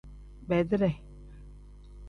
Beedire. 0.47 0.91